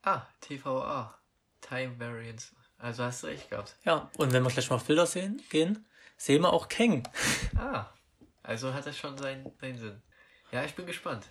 [0.01, 1.17] Ah, TVA.
[1.61, 2.53] Time Variance.
[2.83, 3.77] Also hast du recht gehabt.
[3.85, 5.85] ja, und wenn wir gleich mal auf Bilder sehen, gehen,
[6.17, 7.07] sehen wir auch Kang.
[7.57, 7.85] Ah.
[8.43, 10.01] Also hat das schon seinen, seinen Sinn.
[10.51, 11.25] Ja, ich bin gespannt.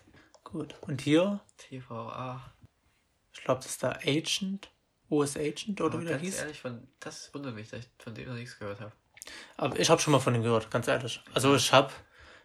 [0.45, 2.41] Gut, und hier, TVA.
[3.35, 4.71] ich glaube, das ist der Agent,
[5.11, 6.38] US Agent oder Aber wie der ganz hieß.
[6.38, 8.93] ehrlich, von, das wundert mich, dass ich von dem noch nichts gehört habe.
[9.59, 11.21] Aber ich habe schon mal von ihm gehört, ganz ehrlich.
[11.35, 11.93] Also ich habe,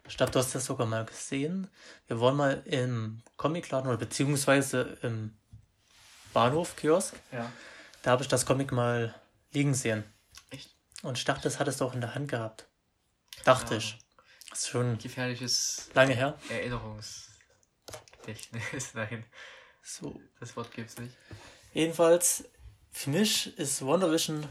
[0.06, 1.68] ich glaube, du hast das sogar mal gesehen.
[2.08, 5.34] Wir waren mal im Comicladen oder beziehungsweise im
[6.34, 7.16] Bahnhof, Kiosk.
[7.32, 7.50] Ja.
[8.02, 9.14] Da habe ich das Comic mal
[9.52, 10.04] liegen sehen.
[10.50, 10.74] Echt?
[11.02, 12.66] Und ich dachte, das hattest du auch in der Hand gehabt.
[13.44, 13.78] Dachte Ja.
[13.78, 13.98] ich.
[14.50, 16.38] Das ist schon Gefährliches lange her.
[16.48, 17.34] Erinnerungsgedächtnis.
[18.94, 19.24] Nein,
[19.82, 20.20] So.
[20.40, 21.14] das Wort gibt's nicht.
[21.74, 22.44] Jedenfalls,
[22.90, 24.48] für mich ist Wonder Vision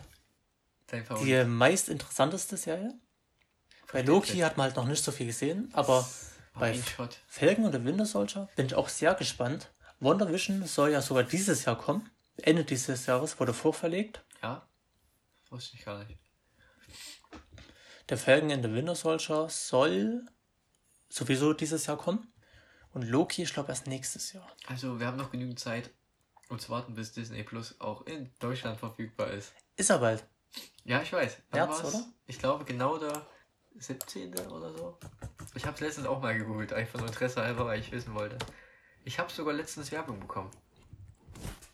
[1.21, 2.93] die meist interessanteste Serie.
[3.91, 6.07] Bei Loki hat man halt noch nicht so viel gesehen, aber
[6.53, 6.79] bei.
[7.27, 9.69] Falcon oder Winter Soldier bin ich auch sehr gespannt.
[9.99, 12.10] Wonder Vision soll ja sogar dieses Jahr kommen.
[12.43, 14.23] Ende dieses Jahres wurde vorverlegt.
[14.41, 14.67] Ja,
[15.50, 16.19] wusste ich gar nicht.
[18.10, 20.26] Der Falcon in the Winter Soldier soll
[21.10, 22.32] sowieso dieses Jahr kommen.
[22.93, 24.47] Und Loki, ich glaube, erst nächstes Jahr.
[24.67, 25.91] Also, wir haben noch genügend Zeit,
[26.50, 29.54] um zu warten, bis Disney Plus auch in Deutschland verfügbar ist.
[29.76, 30.26] Ist er bald.
[30.86, 31.38] Ja, ich weiß.
[31.52, 32.06] März, oder?
[32.26, 33.28] Ich glaube, genau der
[33.76, 34.34] 17.
[34.50, 34.97] oder so.
[35.54, 38.38] Ich habe es letztens auch mal gegoogelt, einfach nur Interesse halber, weil ich wissen wollte.
[39.04, 40.52] Ich habe sogar letztens Werbung bekommen.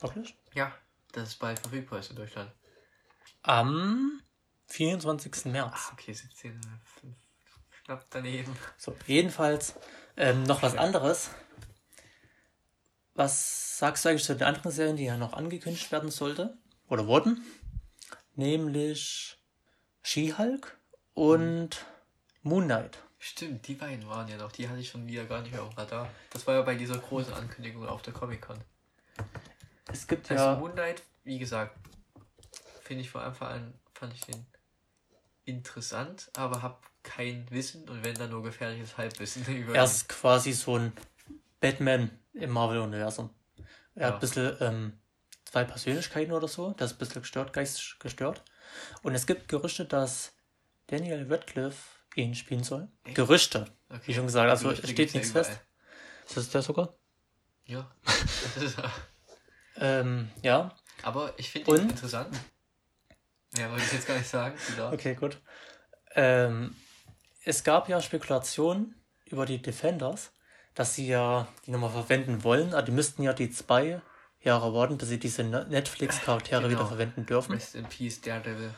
[0.04, 0.36] Wirklich?
[0.54, 0.74] Ja,
[1.12, 2.52] dass es bald verfügbar ist in Deutschland.
[3.42, 4.22] Am
[4.68, 5.46] 24.
[5.46, 5.72] März.
[5.74, 6.60] Ach, okay, 17.
[7.86, 8.56] Knapp daneben.
[8.78, 9.76] So, jedenfalls
[10.16, 11.30] ähm, noch was anderes.
[13.16, 16.58] Was sagst du eigentlich zu den anderen Serien, die ja noch angekündigt werden sollte?
[16.88, 17.44] Oder wurden?
[18.36, 19.38] Nämlich
[20.02, 20.78] She-Hulk
[21.14, 21.86] und.
[22.46, 22.98] Moon Knight.
[23.20, 24.52] Stimmt, die beiden waren ja noch.
[24.52, 26.10] Die hatte ich schon wieder gar nicht mehr auf dem Radar.
[26.30, 28.60] Das war ja bei dieser großen Ankündigung auf der Comic-Con.
[29.92, 30.56] Es gibt also ja.
[30.56, 31.78] Moon Knight, wie gesagt,
[32.82, 34.46] finde ich von Anfang an, fand ich den
[35.46, 40.54] interessant, aber habe kein Wissen und wenn dann nur gefährliches Halbwissen über Er ist quasi
[40.54, 40.94] so ein
[41.60, 43.30] Batman im Marvel-Universum.
[43.96, 44.08] Er ja.
[44.08, 45.00] hat ein bisschen ähm,
[45.46, 48.44] zwei Persönlichkeiten oder so, das ist ein bisschen gestört, geistig gestört.
[49.04, 50.34] Und es gibt Gerüchte, dass
[50.88, 52.88] Daniel Radcliffe ihn spielen soll.
[53.04, 53.16] Echt?
[53.16, 54.02] Gerüchte, okay.
[54.06, 55.60] wie schon gesagt, also Gerüchte steht nichts fest.
[56.26, 56.96] Ist das der sogar?
[57.66, 57.92] Ja.
[59.78, 60.76] ähm, ja.
[61.02, 62.36] Aber ich finde ihn interessant.
[63.58, 64.58] Ja, wollte ich jetzt gar nicht sagen.
[64.92, 65.40] Okay, gut.
[66.16, 66.76] Ähm,
[67.44, 70.32] es gab ja Spekulationen über die Defenders,
[70.74, 74.02] dass sie ja die nochmal verwenden wollen, aber die müssten ja die zwei
[74.42, 76.74] Jahre warten, bis sie diese Netflix-Charaktere genau.
[76.74, 77.54] wieder verwenden dürfen.
[77.54, 78.74] Rest in Peace, Daredevil.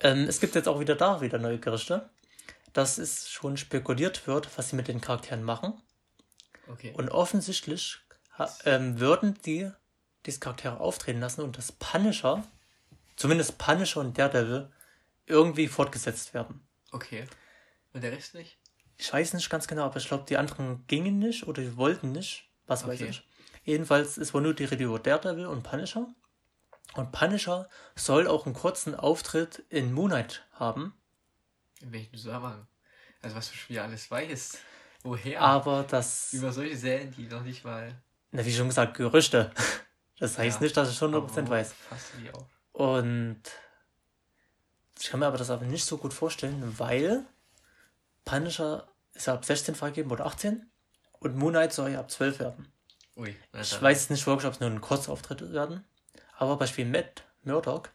[0.00, 2.10] Ähm, es gibt jetzt auch wieder da wieder neue Gerüchte,
[2.72, 5.80] dass es schon spekuliert wird, was sie mit den Charakteren machen.
[6.68, 6.92] Okay.
[6.96, 7.98] Und offensichtlich
[8.64, 9.70] ähm, würden die
[10.26, 12.44] diese Charaktere auftreten lassen und das Punisher
[13.16, 14.70] zumindest Punisher und Daredevil
[15.26, 16.60] irgendwie fortgesetzt werden.
[16.90, 17.26] Okay.
[17.92, 18.58] Und der Rest nicht?
[18.96, 22.12] Ich weiß nicht ganz genau, aber ich glaube, die anderen gingen nicht oder die wollten
[22.12, 22.48] nicht.
[22.66, 22.92] Was okay.
[22.92, 23.28] weiß ich.
[23.64, 26.06] Jedenfalls, es war nur die Rede über Daredevil und Punisher.
[26.94, 30.94] Und Punisher soll auch einen kurzen Auftritt in Moonlight haben.
[31.80, 32.66] In welchem Zusammenhang?
[33.22, 34.58] Also was du schon wieder alles weißt.
[35.02, 35.40] Woher?
[35.40, 36.32] Aber das...
[36.32, 37.94] Über solche Serien, die noch nicht mal...
[38.30, 39.50] Na, wie schon gesagt, Gerüchte.
[40.18, 41.72] Das heißt ja, nicht, dass ich schon 100% weiß.
[41.72, 42.46] Fasst du die auf?
[42.72, 43.42] Und
[45.00, 47.24] ich kann mir aber das aber nicht so gut vorstellen, weil
[48.24, 50.70] Punisher ist ja ab 16 freigegeben oder 18
[51.20, 52.72] und Moon Knight soll ja ab 12 werden.
[53.16, 55.84] Ui, ich weiß nicht wirklich, ob es nur ein Kurzauftritt werden,
[56.36, 57.90] aber Beispiel Matt Murdock,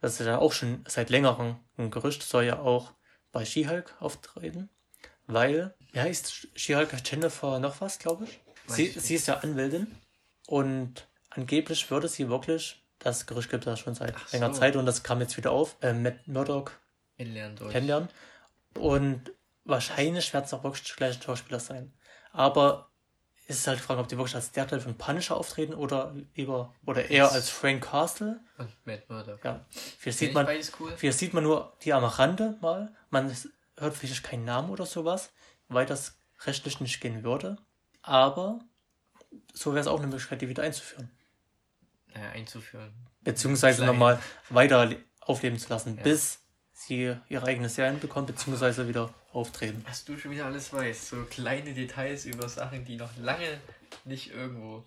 [0.00, 2.92] das ist ja auch schon seit längerem ein Gerücht, soll ja auch
[3.30, 4.68] bei She-Hulk auftreten,
[5.26, 8.40] weil, wie heißt She-Hulk Jennifer noch was, glaube ich?
[8.66, 9.94] Sie, sie ist ja Anwältin
[10.46, 14.60] und angeblich würde sie wirklich das Gerücht gibt es schon seit Ach längerer so.
[14.60, 15.76] Zeit und das kam jetzt wieder auf.
[15.80, 16.72] Äh, Matt Murdock
[17.16, 18.08] kennenlernen, kennenlernen.
[18.74, 19.32] Und
[19.64, 21.92] wahrscheinlich werden es auch wirklich die gleichen Schauspieler sein.
[22.32, 22.90] Aber
[23.46, 26.74] ist es halt die Frage, ob die wirklich als Daredevil von Punisher auftreten oder lieber
[26.84, 28.40] oder eher als Frank Castle.
[28.58, 29.44] Und Matt Murdock.
[29.44, 29.64] Ja.
[29.98, 30.46] Vielleicht sieht, man,
[30.80, 30.92] cool.
[30.96, 32.92] vielleicht sieht man nur die am Rande mal.
[33.10, 33.34] Man
[33.76, 35.30] hört vielleicht keinen Namen oder sowas,
[35.68, 37.56] weil das rechtlich nicht gehen würde.
[38.02, 38.58] Aber
[39.52, 41.10] so wäre es auch eine Möglichkeit, die wieder einzuführen
[42.20, 42.92] einzuführen.
[43.22, 46.02] Beziehungsweise nochmal weiter aufleben zu lassen, ja.
[46.02, 46.40] bis
[46.72, 49.84] sie ihre eigene Serien bekommen, beziehungsweise wieder auftreten.
[49.86, 53.60] Was du schon wieder alles weißt, so kleine Details über Sachen, die noch lange
[54.04, 54.84] nicht irgendwo.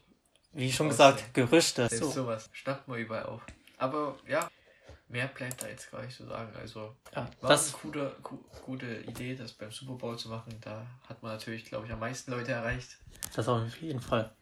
[0.53, 1.87] Wie schon gesagt, Gerüchte.
[1.87, 2.23] Selbst so.
[2.23, 3.41] sowas schnappt man überall auf.
[3.77, 4.49] Aber ja,
[5.07, 6.55] mehr bleibt da jetzt gar nicht zu sagen.
[6.55, 8.15] Also ja, war das eine gute,
[8.65, 10.57] gute Idee, das beim Super Bowl zu machen.
[10.61, 12.97] Da hat man natürlich, glaube ich, am meisten Leute erreicht.
[13.35, 14.33] Das auf jeden Fall.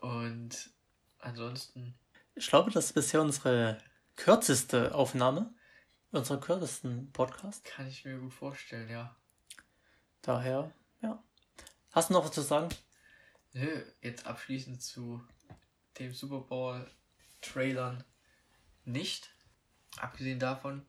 [0.00, 0.70] Und
[1.18, 1.94] ansonsten
[2.40, 3.76] ich glaube, das ist bisher unsere
[4.16, 5.52] kürzeste Aufnahme.
[6.10, 7.64] Unsere kürzesten Podcast.
[7.64, 9.14] Kann ich mir gut vorstellen, ja.
[10.22, 10.72] Daher,
[11.02, 11.22] ja.
[11.92, 12.70] Hast du noch was zu sagen?
[13.52, 15.22] Nö, jetzt abschließend zu
[15.98, 16.90] dem Super Bowl
[17.42, 18.02] Trailern
[18.84, 19.30] nicht.
[19.98, 20.84] Abgesehen davon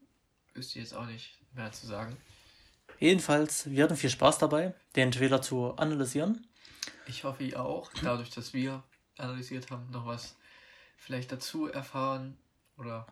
[0.53, 2.17] wüsste ich jetzt auch nicht mehr zu sagen.
[2.97, 6.47] Jedenfalls, wir hatten viel Spaß dabei, den Trailer zu analysieren.
[7.07, 8.83] Ich hoffe, ihr auch, dadurch, dass wir
[9.17, 10.35] analysiert haben, noch was
[11.01, 12.37] vielleicht dazu erfahren
[12.77, 13.07] oder.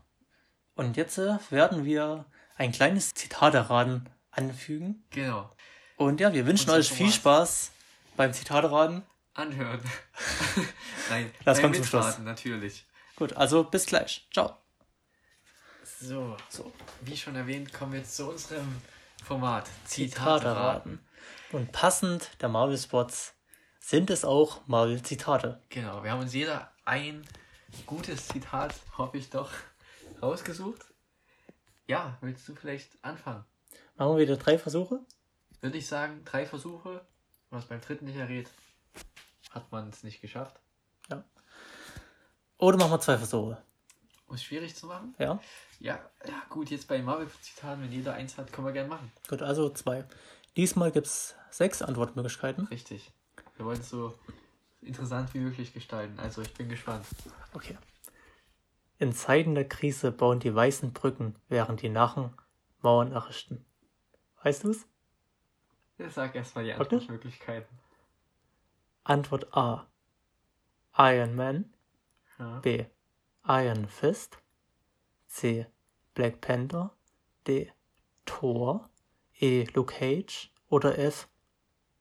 [0.75, 2.25] Und jetzt äh, werden wir
[2.55, 5.03] ein kleines Zitateraten anfügen.
[5.09, 5.51] Genau.
[5.97, 7.71] Und ja, wir wünschen euch viel Spaß
[8.15, 9.03] beim Zitateraten.
[9.33, 9.81] Anhören.
[11.09, 12.19] Nein, das kommt zum Schluss.
[12.19, 12.85] natürlich.
[13.15, 14.27] Gut, also bis gleich.
[14.31, 14.57] Ciao.
[15.99, 16.71] So, so,
[17.01, 18.81] wie schon erwähnt, kommen wir jetzt zu unserem
[19.25, 20.99] Format Zitateraten.
[21.51, 23.33] Und passend der Marvel Spots
[23.79, 25.61] sind es auch mal Zitate.
[25.69, 27.25] Genau, wir haben uns jeder ein
[27.85, 29.51] gutes Zitat, hoffe ich doch,
[30.21, 30.85] rausgesucht.
[31.87, 33.45] Ja, willst du vielleicht anfangen?
[33.95, 34.99] Machen wir wieder drei Versuche?
[35.61, 37.05] Würde ich sagen, drei Versuche.
[37.49, 38.47] Was beim dritten nicht errät,
[39.49, 40.59] hat man es nicht geschafft.
[41.09, 41.23] Ja.
[42.59, 43.61] Oder machen wir zwei Versuche.
[44.27, 45.15] Um es schwierig zu machen?
[45.17, 45.39] Ja.
[45.79, 49.11] Ja, ja gut, jetzt bei Marvel-Zitaten, wenn jeder eins hat, können wir gerne machen.
[49.27, 50.05] Gut, also zwei.
[50.55, 52.67] Diesmal gibt es sechs Antwortmöglichkeiten.
[52.67, 53.11] Richtig.
[53.57, 54.13] Wir wollen es so
[54.81, 56.19] interessant wie möglich gestalten.
[56.19, 57.05] Also ich bin gespannt.
[57.53, 57.77] Okay.
[58.97, 62.33] In Zeiten der Krise bauen die weißen Brücken, während die Narren
[62.81, 63.65] Mauern errichten.
[64.43, 64.85] Weißt du's?
[65.97, 67.77] Ja, sag erstmal die Antwortmöglichkeiten.
[69.03, 69.87] Antwort A.
[70.97, 71.73] Iron Man.
[72.37, 72.59] Ja.
[72.59, 72.85] B.
[73.45, 74.37] Iron Fist.
[75.27, 75.65] C.
[76.13, 76.95] Black Panther.
[77.47, 77.71] D.
[78.25, 78.89] Thor.
[79.39, 79.65] E.
[79.73, 80.53] Luke Cage.
[80.69, 81.27] Oder F.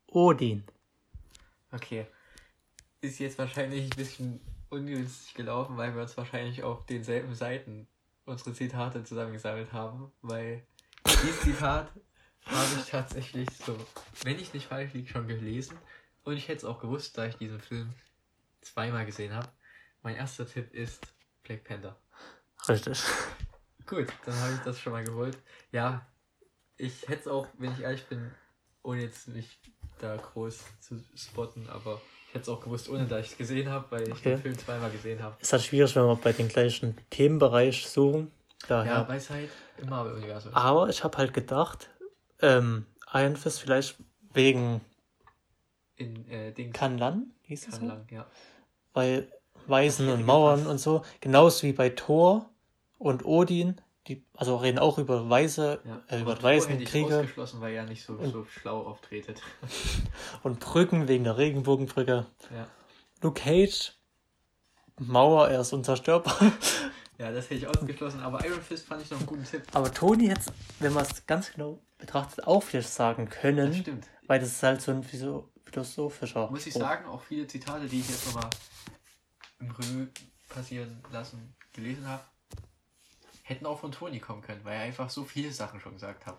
[0.07, 0.65] Odin.
[1.73, 2.07] Okay.
[3.01, 7.87] Ist jetzt wahrscheinlich ein bisschen ungünstig gelaufen, weil wir uns wahrscheinlich auf denselben Seiten
[8.25, 10.67] unsere Zitate zusammengesammelt haben, weil
[11.07, 11.91] dieses Zitat
[12.45, 13.77] habe ich tatsächlich so,
[14.23, 15.79] wenn ich nicht falsch liege, schon gelesen
[16.25, 17.95] und ich hätte es auch gewusst, da ich diesen Film
[18.61, 19.49] zweimal gesehen habe.
[20.03, 21.07] Mein erster Tipp ist
[21.43, 21.97] Black Panther.
[22.69, 23.01] Richtig.
[23.87, 25.39] Gut, dann habe ich das schon mal gewollt.
[25.73, 26.07] Ja,
[26.77, 28.31] ich hätte es auch, wenn ich ehrlich bin,
[28.83, 29.59] ohne jetzt mich
[29.99, 33.71] da groß zu spotten, aber ich hätte es auch gewusst, ohne dass ich es gesehen
[33.71, 34.31] habe, weil ich okay.
[34.31, 35.37] den Film zweimal gesehen habe.
[35.41, 38.31] Es ist halt schwierig, wenn wir bei den gleichen Themenbereich suchen.
[38.67, 38.93] Daher.
[38.93, 40.53] Ja, Weisheit im Marvel-Universum.
[40.53, 41.89] Aber ich habe halt gedacht,
[42.41, 43.97] ähm, Iron Fist vielleicht
[44.35, 44.83] wegen
[45.97, 46.77] in äh, Dings.
[46.77, 48.15] Kanlan, hieß es Kanlan, so?
[48.15, 48.27] ja.
[48.93, 49.33] Weil
[49.67, 52.51] Weisen und Mauern und so, genauso wie bei Thor
[52.99, 57.19] und Odin, die also reden auch über Weise, ja, äh, über Weisen Kriege.
[57.19, 59.43] ausgeschlossen, weil er nicht so, so schlau auftretet.
[60.43, 62.27] und Brücken wegen der Regenbogenbrücke.
[62.55, 62.67] Ja.
[63.21, 63.93] Luke Cage,
[64.99, 66.37] Mauer, er ist unzerstörbar.
[67.19, 69.63] Ja, das hätte ich ausgeschlossen, aber Iron Fist fand ich noch einen guten Tipp.
[69.73, 73.71] Aber Tony jetzt, wenn man es ganz genau betrachtet, auch vielleicht sagen können.
[73.71, 74.07] Das stimmt.
[74.29, 76.49] Weil das ist halt so ein philosophischer.
[76.49, 78.49] Muss ich sagen, auch viele Zitate, die ich jetzt nochmal
[79.59, 80.09] im Revue
[80.49, 82.23] passieren lassen, gelesen habe,
[83.49, 86.39] hätten auch von Toni kommen können, weil er einfach so viele Sachen schon gesagt hat.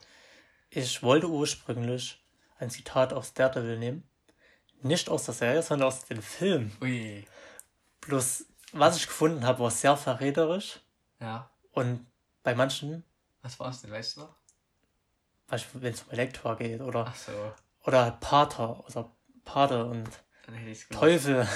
[0.69, 2.23] Ich wollte ursprünglich
[2.59, 4.03] ein Zitat aus Daredevil nehmen.
[4.81, 6.71] Nicht aus der Serie, sondern aus dem Film.
[6.81, 7.25] Ui.
[8.01, 10.79] Bloß, was ich gefunden habe, war sehr verräterisch.
[11.19, 11.49] Ja.
[11.71, 12.05] Und
[12.43, 13.03] bei manchen.
[13.41, 14.35] Was war es denn, weißt du noch?
[15.73, 17.05] Wenn es um Elektra geht oder.
[17.07, 17.53] Ach so.
[17.85, 19.11] Oder Pater oder
[19.43, 20.07] Pater und
[20.91, 21.47] Teufel.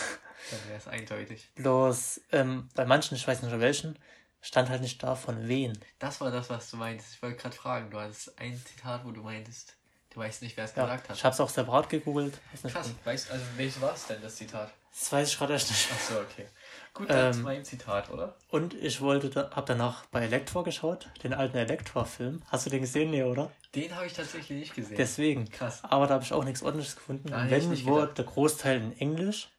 [0.52, 1.52] Dann wäre es eindeutig.
[1.56, 3.98] Bloß ähm, bei manchen, ich weiß nicht welchen,
[4.44, 5.80] stand halt nicht da von wen.
[6.00, 7.16] Das war das, was du meintest.
[7.16, 9.78] Ich wollte gerade fragen, du hattest ein Zitat, wo du meintest,
[10.12, 11.16] du weißt nicht, wer es ja, gesagt hat.
[11.16, 12.38] Ich habe es auch separat gegoogelt.
[12.62, 14.72] Krass, weißt, also welches war es denn, das Zitat?
[14.92, 15.90] Das weiß ich gerade echt nicht.
[15.92, 16.46] Ach so, okay.
[16.94, 18.36] Gut, dann ähm, zu meinem Zitat, oder?
[18.50, 22.44] Und ich wollte, da, hab danach bei Elektra geschaut, den alten Elektra-Film.
[22.50, 23.50] Hast du den gesehen, nee, oder?
[23.74, 24.98] Den habe ich tatsächlich nicht gesehen.
[24.98, 25.50] Deswegen.
[25.50, 25.84] Krass.
[25.84, 27.30] Aber da habe ich auch nichts ordentliches gefunden.
[27.30, 29.50] Da Wenn, wurde der Großteil in Englisch.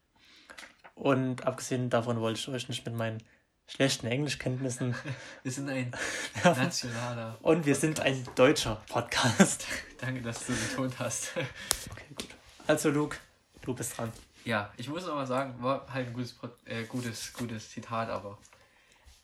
[0.94, 3.20] Und abgesehen davon wollte ich euch nicht mit meinen
[3.66, 4.94] schlechten Englischkenntnissen.
[5.42, 5.92] wir sind ein
[6.44, 7.38] nationaler.
[7.42, 9.66] Und wir sind ein deutscher Podcast.
[9.98, 11.32] Danke, dass du betont hast.
[11.36, 12.28] okay, gut.
[12.66, 13.16] Also, Luke,
[13.62, 14.12] du bist dran.
[14.44, 18.38] Ja, ich muss aber sagen, war halt ein gutes, äh, gutes, gutes Zitat, aber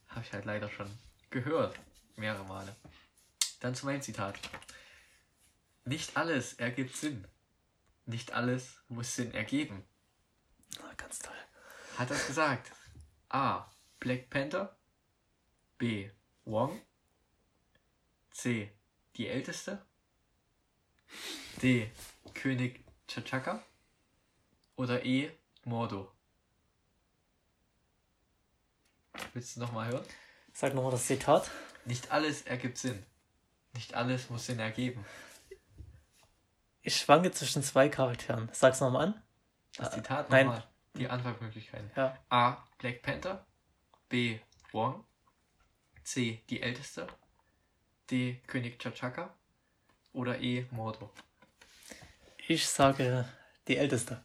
[0.08, 0.90] habe ich halt leider schon
[1.30, 1.78] gehört.
[2.16, 2.74] Mehrere Male.
[3.60, 4.38] Dann zu meinem Zitat.
[5.84, 7.26] Nicht alles ergibt Sinn.
[8.06, 9.84] Nicht alles muss Sinn ergeben.
[10.78, 11.34] Na, ganz toll.
[11.98, 12.72] Hat das gesagt?
[13.28, 13.66] A.
[14.00, 14.76] Black Panther.
[15.78, 16.10] B.
[16.46, 16.80] Wong.
[18.30, 18.72] C.
[19.16, 19.84] Die Älteste.
[21.62, 21.90] D.
[22.34, 23.62] König Chachaka.
[24.76, 25.30] Oder E.
[25.64, 26.10] Mordo.
[29.34, 30.04] Willst du nochmal hören?
[30.54, 31.50] Sag nochmal das Zitat.
[31.84, 33.04] Nicht alles ergibt Sinn.
[33.74, 35.04] Nicht alles muss Sinn ergeben.
[36.82, 38.48] Ich schwanke zwischen zwei Charakteren.
[38.52, 39.22] Sag's nochmal an.
[39.76, 40.44] Das Zitat nochmal.
[40.44, 40.62] Nein.
[40.94, 41.90] Die Antwortmöglichkeiten.
[41.94, 42.18] Ja.
[42.30, 42.64] A.
[42.78, 43.46] Black Panther.
[44.10, 44.40] B.
[44.72, 45.04] Wong.
[46.02, 46.42] C.
[46.50, 47.06] Die Älteste.
[48.10, 48.42] D.
[48.48, 49.32] König Chachaka.
[50.12, 50.66] Oder E.
[50.72, 51.10] Mordo.
[52.48, 53.24] Ich sage
[53.68, 54.22] die Älteste.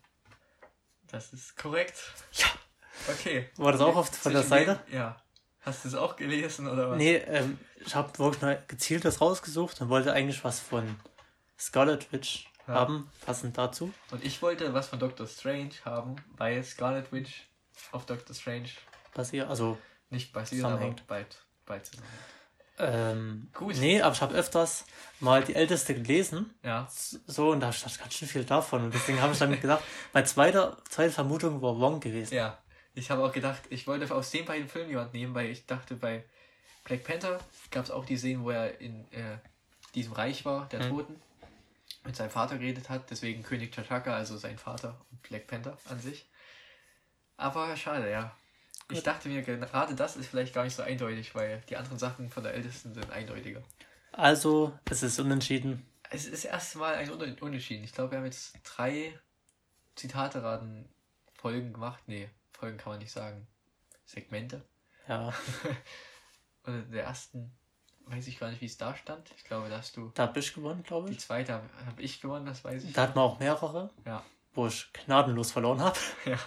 [1.08, 1.96] Das ist korrekt.
[2.34, 2.48] Ja.
[3.08, 3.50] Okay.
[3.58, 4.80] War das auch oft von der Seite?
[4.92, 5.22] Ja.
[5.62, 6.98] Hast du es auch gelesen oder was?
[6.98, 10.96] Nee, ähm, ich habe wirklich mal gezielt das rausgesucht und wollte eigentlich was von
[11.60, 12.74] Scarlet Witch ja.
[12.74, 13.94] haben, passend dazu.
[14.10, 17.48] Und ich wollte was von Doctor Strange haben, weil Scarlet Witch
[17.92, 18.70] auf Doctor Strange
[19.16, 19.80] basiert, also
[20.12, 22.08] nicht basiert, aber bald, bald zusammen.
[22.78, 23.78] Ähm, Gut.
[23.78, 24.86] Nee, aber ich habe öfters
[25.20, 26.54] mal die Älteste gelesen.
[26.62, 26.88] Ja.
[26.90, 28.84] So, und da stand ganz schön viel davon.
[28.84, 32.36] Und deswegen habe ich dann gedacht, meine zweite, zweite Vermutung war Wong gewesen.
[32.36, 32.58] Ja.
[32.94, 35.96] Ich habe auch gedacht, ich wollte aus den beiden Filmen jemand nehmen, weil ich dachte,
[35.96, 36.24] bei
[36.86, 37.40] Black Panther
[37.72, 39.38] gab es auch die Szenen, wo er in äh,
[39.96, 40.90] diesem Reich war, der mhm.
[40.90, 41.22] Toten,
[42.06, 43.10] mit seinem Vater geredet hat.
[43.10, 46.26] Deswegen König T'Chaka, also sein Vater und Black Panther an sich.
[47.38, 48.36] Aber schade, ja.
[48.92, 52.30] Ich dachte mir, gerade das ist vielleicht gar nicht so eindeutig, weil die anderen Sachen
[52.30, 53.64] von der Ältesten sind eindeutiger.
[54.12, 55.86] Also, es ist unentschieden.
[56.10, 57.84] Es ist erstmal ein Unentschieden.
[57.84, 59.20] Ich glaube, wir haben jetzt drei
[59.96, 60.88] Zitate-Raten
[61.34, 62.02] Folgen gemacht.
[62.08, 63.48] Nee, Folgen kann man nicht sagen.
[64.06, 64.64] Segmente.
[65.08, 65.34] Ja.
[66.64, 67.52] Und der ersten
[68.08, 69.32] weiß ich gar nicht, wie es da stand.
[69.38, 70.12] Ich glaube, da hast du.
[70.14, 71.18] Da habe ich gewonnen, glaube ich.
[71.18, 72.94] Die zweite habe hab ich gewonnen, das weiß ich.
[72.94, 73.90] Da hatten wir auch mehrere.
[74.06, 74.24] Ja.
[74.54, 75.98] Wo ich gnadenlos verloren habe.
[76.26, 76.40] Ja.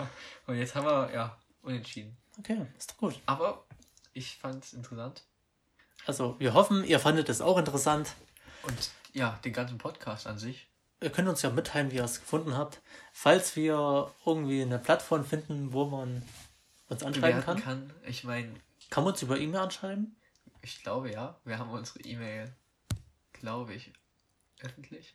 [0.47, 2.17] Und jetzt haben wir, ja, unentschieden.
[2.39, 3.21] Okay, ist doch gut.
[3.27, 3.65] Aber
[4.13, 5.25] ich fand es interessant.
[6.07, 8.15] Also, wir hoffen, ihr fandet es auch interessant.
[8.63, 10.69] Und ja, den ganzen Podcast an sich.
[11.01, 12.81] Ihr könnt uns ja mitteilen, wie ihr es gefunden habt.
[13.13, 16.23] Falls wir irgendwie eine Plattform finden, wo man
[16.89, 17.61] uns anschreiben kann.
[17.61, 17.93] kann.
[18.07, 18.55] Ich meine.
[18.91, 20.17] Kann man uns über E-Mail anschreiben?
[20.63, 21.39] Ich glaube ja.
[21.45, 22.55] Wir haben unsere E-Mail,
[23.33, 23.93] glaube ich,
[24.61, 25.15] öffentlich.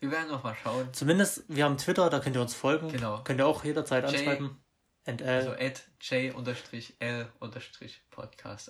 [0.00, 0.92] Wir werden noch mal schauen.
[0.92, 2.88] Zumindest, wir haben Twitter, da könnt ihr uns folgen.
[2.88, 3.22] Genau.
[3.22, 4.63] Könnt ihr auch jederzeit J, anschreiben.
[5.06, 5.28] NL.
[5.28, 6.42] Also at j-l-podcast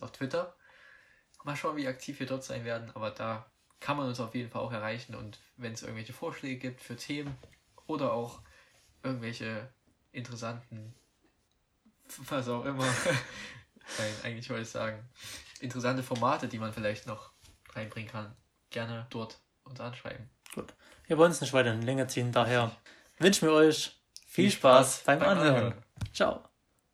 [0.03, 0.55] auf Twitter.
[1.45, 3.45] Mal schauen, wie aktiv wir dort sein werden, aber da
[3.81, 6.97] kann man uns auf jeden Fall auch erreichen und wenn es irgendwelche Vorschläge gibt für
[6.97, 7.37] Themen
[7.87, 8.41] oder auch
[9.03, 9.69] irgendwelche
[10.11, 10.95] interessanten,
[12.29, 12.87] was auch immer,
[13.99, 14.99] Nein, eigentlich wollte ich sagen,
[15.61, 17.31] interessante Formate, die man vielleicht noch
[17.75, 18.35] reinbringen kann,
[18.71, 20.31] gerne dort uns anschreiben.
[20.55, 20.75] Gut.
[21.07, 22.75] Wir wollen es nicht weiter in Länge ziehen, daher
[23.19, 25.57] wünschen wir euch viel Spaß, Spaß beim, beim Anhören.
[25.57, 25.85] Anhören.
[26.15, 26.54] Ciao.